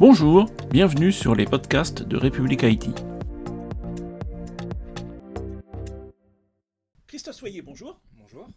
[0.00, 2.90] Bonjour, bienvenue sur les podcasts de République Haïti.
[7.06, 8.00] Christophe Soyer, bonjour.
[8.14, 8.48] Bonjour.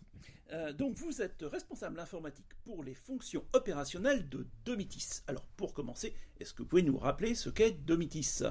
[0.54, 5.24] Euh, donc vous êtes responsable informatique pour les fonctions opérationnelles de Domitis.
[5.28, 8.44] Alors pour commencer, est-ce que vous pouvez nous rappeler ce qu'est Domitis?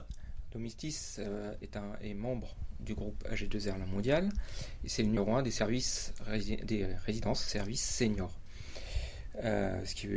[0.51, 4.29] Domitis euh, est, un, est membre du groupe AG2R La Mondiale
[4.85, 8.39] et c'est le numéro un des services des résidences services seniors.
[9.37, 10.09] Euh, ce qui,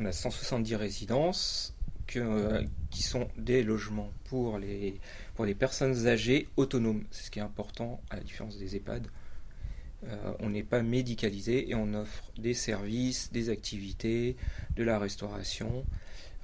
[0.00, 1.75] on a 170 résidences
[2.16, 4.98] euh, qui sont des logements pour les,
[5.34, 7.04] pour les personnes âgées autonomes.
[7.10, 9.08] C'est ce qui est important à la différence des EHPAD.
[10.06, 14.36] Euh, on n'est pas médicalisé et on offre des services, des activités,
[14.76, 15.84] de la restauration,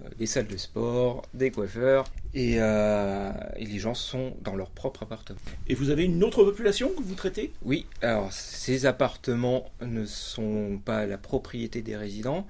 [0.05, 5.05] euh, des salles de sport, des coiffeurs et, et, les gens sont dans leur propre
[5.05, 5.39] appartement.
[5.69, 7.53] Et vous avez une autre population que vous traitez?
[7.65, 12.47] Oui, alors ces appartements ne sont pas la propriété des résidents,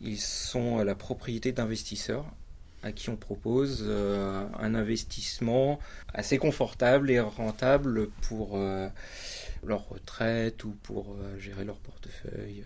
[0.00, 2.26] ils sont la propriété d'investisseurs
[2.82, 5.78] à qui on propose euh, un investissement
[6.14, 8.88] assez confortable et rentable pour euh,
[9.64, 12.64] leur retraite ou pour euh, gérer leur portefeuille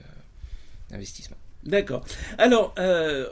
[0.90, 1.36] d'investissement.
[1.64, 2.04] D'accord.
[2.36, 2.74] Alors,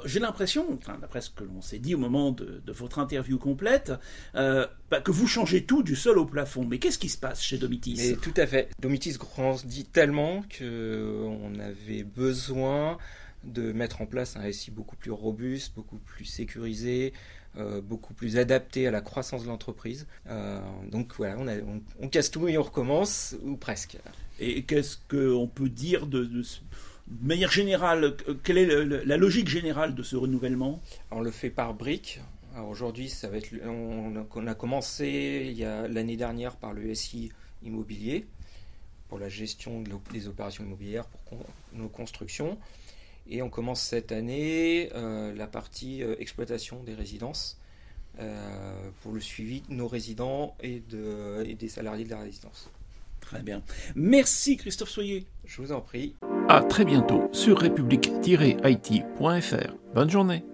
[0.06, 3.92] j'ai l'impression, enfin, d'après ce que l'on s'est dit au moment de, votre interview complète,
[4.33, 4.70] bah,
[5.05, 6.64] que vous changez tout du sol au plafond.
[6.64, 7.96] Mais qu'est-ce qui se passe chez Domitis?
[7.98, 8.70] Mais Tout à fait.
[8.80, 12.96] Domitis grandit tellement qu'on avait besoin
[13.45, 17.12] de mettre en place un SI beaucoup plus robuste, beaucoup plus sécurisé,
[17.59, 20.07] euh, beaucoup plus adapté à la croissance de l'entreprise.
[20.29, 20.59] Euh,
[20.91, 21.37] donc voilà,
[22.01, 23.98] on, casse tout et on recommence, ou presque.
[24.41, 26.43] Et qu'est-ce qu'on peut dire de, de,
[27.20, 30.81] manière générale Quelle est la logique générale de ce renouvellement?
[31.11, 32.20] On le fait par briques.
[32.69, 37.33] Aujourd'hui, ça va être, on, a commencé il y l'année dernière par le SI
[37.63, 38.27] immobilier
[39.09, 42.57] pour la gestion des opérations immobilières pour nos constructions.
[43.28, 47.59] Et on commence cette année euh, la partie euh, exploitation des résidences
[48.19, 52.70] euh, pour le suivi de nos résidents et, de, et des salariés de la résidence.
[53.20, 53.63] Très bien.
[53.95, 55.27] Merci Christophe Soyer.
[55.45, 56.17] Je vous en prie.
[56.48, 59.75] À très bientôt sur république-it.fr.
[59.95, 60.45] Bonne journée.